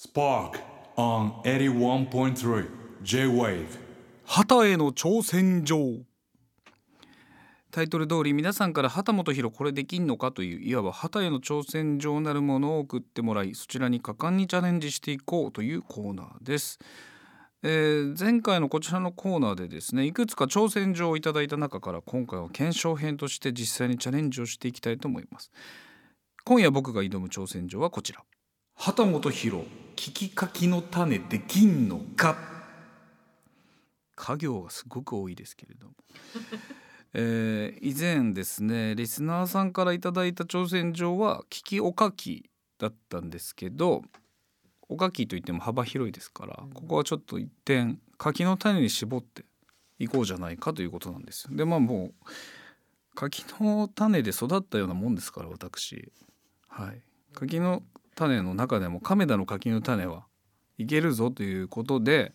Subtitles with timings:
[0.00, 0.60] Spark
[0.96, 2.68] on 81.3
[3.02, 3.66] J-Wave.
[4.24, 6.04] 旗への挑戦状。
[7.72, 16.78] タイトル通り皆さんから旗本博これできんのかといういわば旗への挑戦状なるものを送ってもらいそちらに果敢にチャレンジしていこうというコーナーです、
[17.64, 25.50] えー前回のこちらのコーナーでですねいくつか挑戦状をいただいた中から今回は検証編として実際にチャレンジをしていきたいと思います。
[26.44, 28.22] 今夜僕が挑む挑戦状はこちら。
[28.80, 29.66] 旗本博
[29.96, 32.36] 聞きかきの種できんのか
[34.14, 35.94] 家業がすごく多いですけれども、
[37.12, 44.04] えー以前ですねリスナーさんからいただいた挑戦状は聞きおかきだったんですけど
[44.88, 49.44] おかきといっても幅広いですからここはちょっと一点柿の種に絞って
[49.98, 51.56] いこうじゃないかということなんですよ。
[51.56, 52.14] でまあもう
[53.16, 56.12] 柿の種で育ったようなもんですから私。
[56.68, 57.02] はい。
[57.34, 57.82] 柿の
[58.18, 60.26] 種の中でも亀田の柿の種は
[60.76, 62.32] いけるぞということで、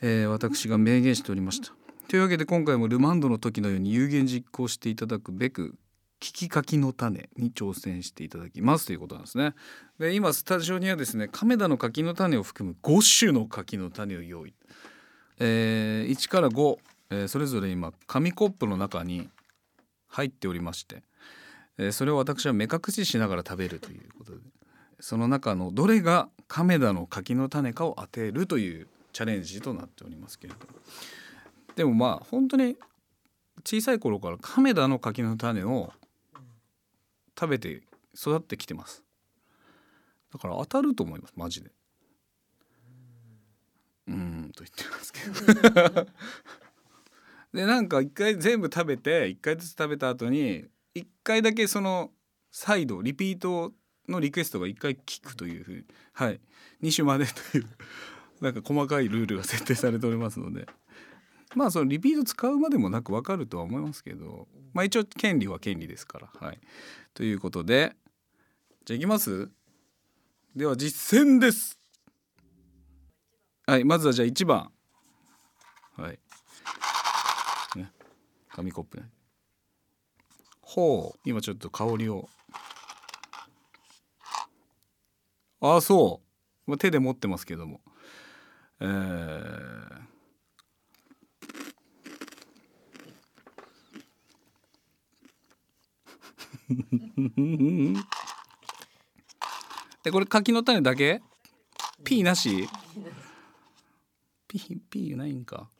[0.00, 1.72] えー私が明言しておりました。
[2.08, 5.74] というわけで今回もルマンドの時のように有言実行していただくべく
[6.20, 9.54] 聞きかきの種に挑戦していただきますということなんですね。
[9.98, 14.54] で今スタジオにはですね亀田の柿の種を含む5種の柿の種を用意、
[15.38, 16.78] えー1から5、
[17.10, 19.28] えーそれぞれ今紙コップの中に
[20.08, 21.02] 入っておりまして、
[21.78, 24.38] えーそれを私は目隠ししながら食べるということで
[25.02, 30.60] その中のどれが亀田の柿の種かを当てるというチャレンジとなっておりますけれど
[31.74, 32.76] でもまあ本当に
[33.64, 35.92] 小さい頃から亀田の柿の種を
[37.36, 37.82] 食べて
[38.14, 39.02] 育ってきてます。
[40.32, 41.70] だから当たると思いますマジで。
[44.06, 45.20] うんと言ってますけ
[45.94, 46.06] ど。
[47.54, 52.12] でなんか一回全部食べて一回ずつ食べた後に一回だけその
[52.52, 53.72] 再度リピートを
[54.08, 56.40] のリクエストが一回聞くというふうにはい。
[56.82, 57.66] 2種までという
[58.40, 60.66] なんか細かいルールが設定されておりますので。
[61.54, 66.60] まあそのリピート使うまでもなくわかるとは思いますけどまあ一応権利は権利ですからはい。
[67.12, 67.94] ということで
[68.86, 69.50] じゃあいきます？
[70.56, 71.78] では実践です。
[73.66, 74.72] はいまずはじゃあ1番。
[75.96, 76.18] はい。
[77.76, 77.92] ね
[78.48, 79.10] 紙コップね。
[80.62, 81.20] ほう。
[81.24, 82.28] 今ちょっと香りを
[85.64, 86.20] ああそ
[86.66, 86.70] う。
[86.70, 87.80] まあ手で持ってますけども。
[88.80, 90.02] えー。
[100.02, 101.22] でこれ柿の種だけ？
[102.02, 102.68] ピーなし？
[104.48, 105.70] ピーピーないんか。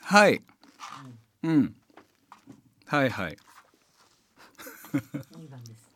[0.00, 0.42] はい。
[1.42, 1.76] うん。
[2.86, 3.36] はいはい。
[5.36, 5.87] 二番です。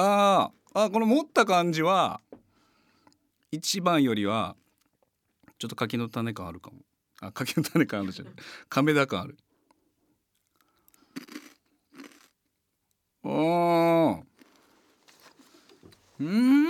[0.00, 2.20] あーあこの持った感じは
[3.52, 4.54] 1番よりは
[5.58, 6.76] ちょっと柿の種感あるかも。
[7.20, 8.28] あ柿の種感あるじゃん
[8.68, 9.36] 亀田感ある。
[13.24, 14.22] おー。
[16.20, 16.66] うん。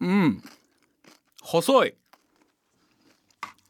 [0.00, 0.42] うん。
[1.40, 1.94] 細い。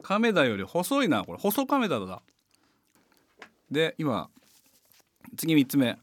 [0.02, 1.38] 亀田より細いなこれ。
[1.38, 2.22] 細亀田だ
[3.70, 4.30] で今
[5.40, 5.98] 次3つ目。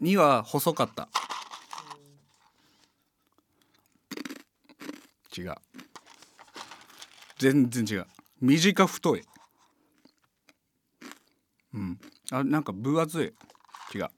[0.00, 1.08] 2は細かった。
[5.36, 5.54] 違う。
[7.38, 8.06] 全然違う。
[8.40, 9.24] 短太い。
[11.74, 12.00] うん。
[12.30, 13.98] あなんか分厚い。
[13.98, 14.08] 違う。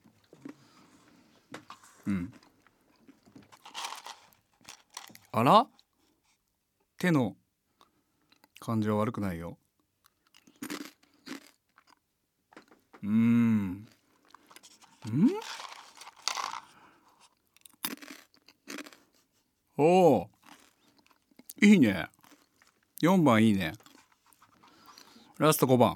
[2.05, 2.31] うん。
[5.31, 5.67] あら？
[6.99, 7.35] 手の
[8.59, 9.57] 感じは悪くないよ。
[13.03, 13.71] うーん。
[13.71, 13.87] ん？
[19.77, 19.83] お
[20.13, 20.29] お。
[21.61, 22.07] いいね。
[23.01, 23.73] 4番いいね。
[25.37, 25.93] ラスト5番。
[25.93, 25.95] い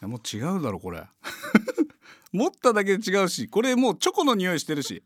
[0.00, 1.06] やもう違うだろこれ。
[2.32, 5.02] 持っただけで違うし、これもうチョコの匂いしてるし。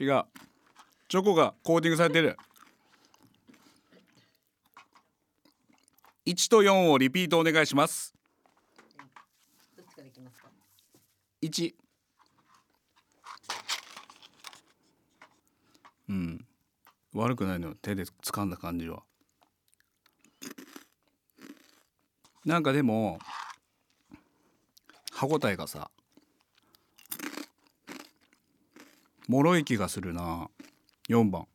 [0.00, 0.24] 違う。
[1.08, 2.36] チョコがコーティングされてる。
[6.28, 8.12] 1と4をリピートお願いします。
[9.74, 10.50] どっちからいきますか
[11.40, 11.74] ？1
[16.10, 16.44] うん。
[17.14, 17.74] 悪くないのよ。
[17.80, 19.02] 手で掴んだ感じは。
[22.44, 23.18] なんかでも
[25.12, 25.90] 歯ごたえがさ
[29.28, 30.50] 脆い気がするな。
[31.08, 31.46] 4番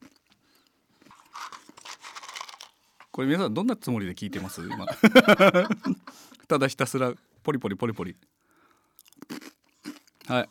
[3.14, 4.62] これ皆さんどんなつもりで聞いてます？
[4.64, 4.88] 今。
[6.50, 7.14] ただひたすら
[7.44, 8.16] ポリポリポリポリ。
[10.28, 10.50] はい。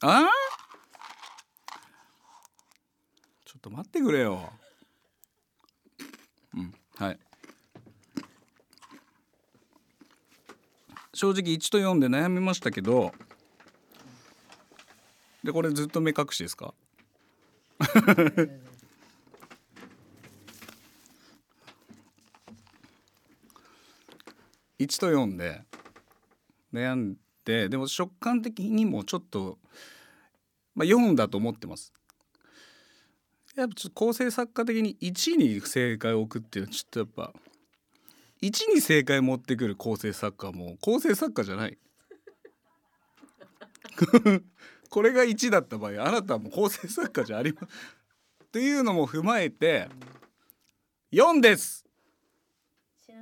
[0.00, 0.26] あー？
[3.44, 4.52] ちょっと待ってくれよ。
[6.54, 7.18] うんはい。
[11.14, 13.12] 正直1と4で悩みましたけど
[15.44, 16.74] でこれずっと目隠しですか？
[24.80, 25.62] 1と4で
[26.72, 29.58] 悩んででも食感的にもちょっと、
[30.74, 31.92] まあ、4だと思ってます。
[33.56, 37.32] やっぱちょっと構成作家的に1に正解を置くっていうのはちょっとやっぱ
[38.42, 41.76] 1に正解持ってくる構成作家も構成作家じゃない。
[44.88, 47.68] これが1だった場合あなたはもう構成作家じゃありまっ
[48.50, 49.88] ていうのも踏まえて
[51.12, 51.84] 4です。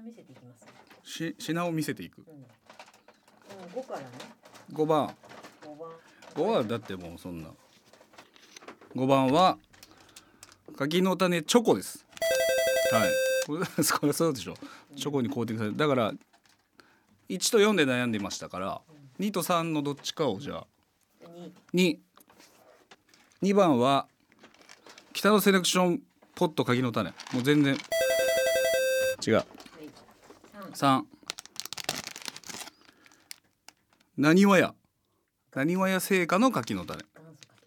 [0.08, 0.37] 見せていきます。
[1.08, 2.22] し品を見せていく。
[2.26, 2.34] うん。
[2.34, 2.42] うん、
[3.74, 4.06] 五からね。
[4.72, 5.14] 5番。
[5.64, 5.90] 五番。
[6.34, 7.48] 5はだってもうそんな。
[8.94, 9.58] 5番は
[10.76, 12.04] 柿の種チョコです。
[12.92, 13.10] はい。
[13.46, 14.54] こ れこれそうでしょ。
[14.96, 16.12] チョコにコーティングされてだから
[17.28, 18.80] 1と4で悩んでましたから
[19.20, 20.66] 2と3のどっちかをじゃあ
[21.72, 22.00] 二。
[23.42, 24.08] 22番は
[25.12, 26.02] 北のセレクション
[26.34, 27.10] ポット柿の種。
[27.32, 27.76] もう全然。
[29.26, 29.34] 違う。
[29.34, 29.57] はい。
[30.78, 31.00] 三。
[34.16, 34.74] 3なにわや？
[35.52, 37.02] なにわや製菓の柿の種。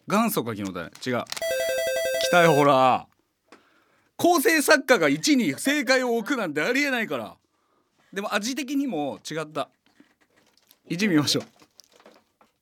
[0.08, 0.86] 元祖柿の種。
[0.86, 1.24] 違う。
[2.22, 3.06] 来たよほら。
[4.16, 7.36] 構成作家が1に正解を置くなんてありえないから。
[8.14, 9.68] でも味的にも違った。
[10.88, 11.44] 1見ましょう。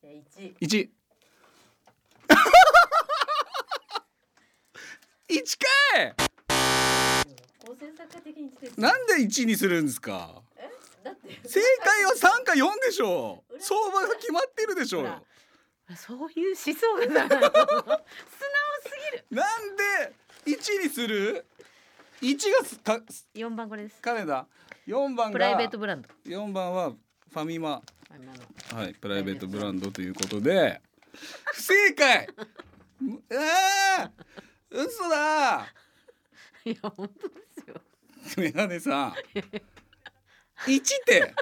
[0.03, 0.15] じゃあ
[0.59, 0.77] 一。
[0.77, 0.89] 1
[5.29, 5.59] 1
[5.95, 6.30] かい
[7.71, 8.51] 構成作家的に。
[8.77, 10.43] なんで1にするんですか？
[11.47, 13.55] 正解は3か4でしょう。
[13.61, 15.25] 相場が決まってるでしょうよ。
[15.97, 16.73] そういう思想
[17.15, 17.29] がさ。
[17.29, 17.69] 素直す
[19.13, 19.25] ぎる。
[19.31, 20.13] なんで
[20.47, 21.47] 1にする
[22.21, 23.01] ？1がすか
[23.35, 24.01] 四番これです。
[24.03, 24.47] 金田。
[24.89, 26.09] 4番がプライベートブランド。
[26.27, 27.83] 4番はファミマ。
[28.75, 30.81] はいプライベートブランドということで。
[31.53, 32.29] 不正解。
[33.31, 35.67] えー、嘘だ
[36.65, 37.75] いや本当ですよ。
[38.37, 39.15] メガネさん。
[40.67, 41.35] 1って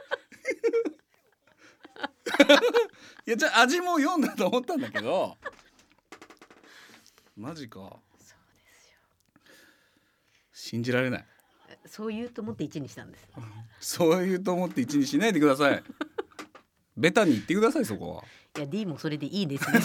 [3.26, 5.36] いやじゃあ味も4だと思ったんだけど。
[7.36, 7.80] マジか。
[7.80, 8.24] そうで
[8.80, 8.98] すよ。
[10.52, 11.26] 信じられない。
[11.86, 13.28] そう言うと思って一にしたんです。
[13.80, 15.82] そういうと思って1にしないでください。
[16.96, 18.24] ベタに言ってくださいそこは。
[18.56, 19.64] いや D もそれでいいです。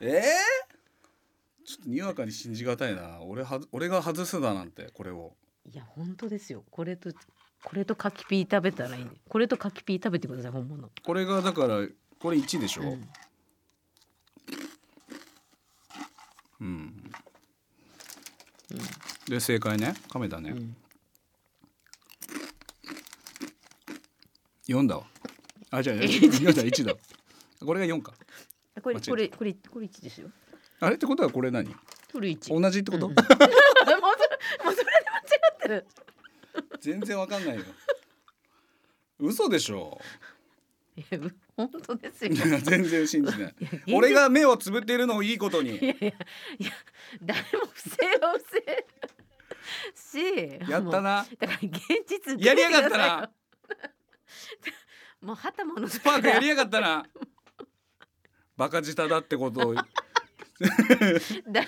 [0.00, 0.22] えー、
[1.86, 3.20] にわかに信じがたいな。
[3.22, 5.34] 俺は俺が外すだなんてこれを。
[5.64, 6.64] いや本当ですよ。
[6.70, 7.12] これと
[7.62, 9.06] これと柿ピー食べたらいい。
[9.28, 10.90] これと柿ピー食べてください本物。
[11.04, 11.86] これがだから
[12.18, 12.82] これ1でしょ？
[12.82, 12.98] うん。
[16.60, 17.02] うん、
[19.28, 19.94] で正解ね。
[20.08, 20.76] 亀だね、うん。
[24.68, 25.04] 4だわ。
[25.70, 26.92] あじゃあ4だ1だ。
[26.92, 26.98] わ
[27.60, 28.14] これが4か。
[28.82, 30.30] これこれこれこれ一ですよ。
[30.84, 31.74] あれってことはこれ何？
[32.12, 32.48] これ一。
[32.48, 35.22] 同じってこと、 もうそれもうそれで間違
[35.54, 35.86] ってる。
[36.80, 37.62] 全然わかんないよ。
[39.18, 39.98] 嘘でしょ。
[40.96, 42.32] いやう本当ですよ。
[42.32, 43.54] いや全然信じない。
[43.94, 45.70] 俺が目をつぶっているのをいいことに。
[45.70, 46.14] いやいやい
[46.66, 46.72] や
[47.22, 48.84] 誰も不正は不正
[49.94, 51.26] しやったな。
[51.38, 53.30] だから現実やりやがったな。
[55.22, 57.06] もう旗ものスパークやりやがったな。
[58.56, 59.74] バカ舌だってことを
[61.50, 61.64] だ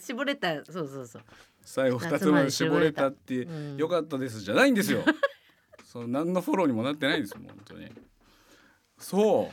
[0.00, 1.22] 絞れたそうそうそう。
[1.62, 3.76] 最後2つまで絞れたってうん。
[3.76, 5.04] よかったですじゃないんですよ。
[5.84, 7.90] その何のフォローにもなってないんですもん本当に。
[8.98, 9.50] そ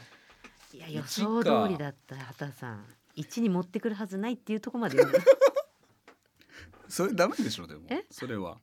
[0.73, 0.75] う。
[0.75, 2.85] いや予一想か通りだった畑さん。
[3.15, 4.97] 一に持ってくるはずないっていうところまで
[6.89, 7.81] それダメでしょでも。
[7.89, 8.05] え？
[8.11, 8.57] それは。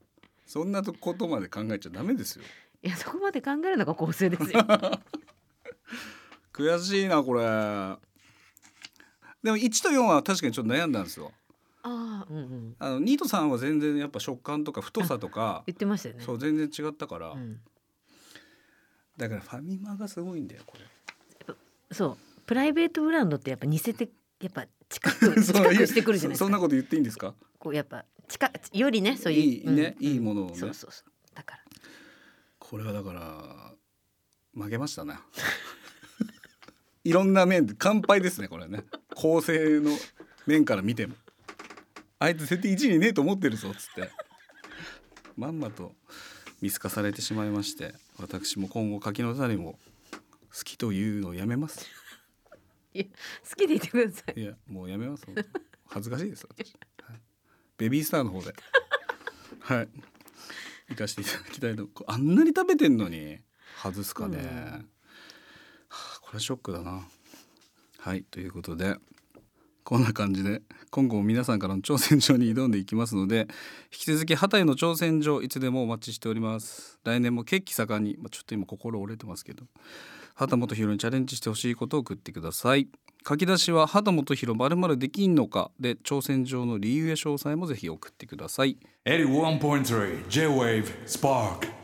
[0.46, 2.44] そんなことまで考えちゃダメですよ。
[2.82, 4.60] いやそこまで考えるのが構成ですよ。
[6.52, 7.42] 悔しいなこれ
[9.42, 11.32] でも1と4は確かにちょっと悩んだんですよ。
[11.82, 12.76] ああうんうん。
[12.78, 16.24] あの2と3は全然やっぱ食感とか太さとか言ってましたよね。
[16.24, 17.60] そう全然違ったから、うん、
[19.16, 21.54] だからファミマがすごいんだよこれ。
[21.90, 22.16] そう。
[22.46, 24.08] プライベートブランドってやっぱ似せて
[24.40, 26.38] やっぱ近く そう近くしてくるじゃないですか。
[26.38, 27.34] そそんなこと言っていいんですか？
[27.58, 30.06] こうやっぱ近よりねそういういいねうん。
[30.06, 30.56] いいものをね。
[30.56, 31.34] そうそうそう。
[31.34, 31.62] だから。
[32.60, 33.74] これはだから
[34.54, 35.18] 負けましたね。
[37.04, 38.84] いろんな面で乾杯ですねこれね
[39.22, 39.92] 構成の
[40.46, 41.14] 面から見ても。
[42.18, 44.10] あいつ絶対1にねえと思ってるぞっつって。
[45.36, 45.92] まんまと
[46.60, 49.78] 見透かされてしまいまして私も今後柿の種も
[50.52, 51.86] 好きというのをやめます。
[52.94, 53.04] いや
[53.48, 54.40] 好きでいてください。
[54.40, 55.24] いやもうやめます
[55.86, 56.74] 恥ずかしいです私、
[57.04, 57.20] はい、
[57.78, 58.52] ベビースターの方で。
[59.60, 59.88] はい。
[60.88, 61.86] 行かせていただきたいと。
[62.08, 63.38] あんなに食べてんのに
[63.80, 64.46] 外すかね、うん。
[65.88, 67.06] はあ、これはショックだな。
[68.00, 68.96] はいということで
[69.92, 73.46] こんな感じで今後も皆さんからの挑戦状に挑んでいきますので引
[73.90, 76.98] き続き旗への挑戦状いつでもお待ちしております。
[77.04, 79.64] 来年も血気盛んに、まあ、ちょっと今心折れてますけど
[80.34, 82.88] 畑本博にチャレンジしてほしいことを送ってください。
[83.28, 88.78] 書き出しは畑本博まるまるできんのかで挑戦状の理由や詳細もぜひ送ってください。
[89.04, 91.81] 81.3 J-Wave Spark